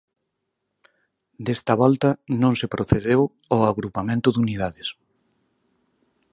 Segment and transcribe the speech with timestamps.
[1.45, 2.09] Desta volta,
[2.41, 4.87] non se procedeu ao agrupamento de unidades.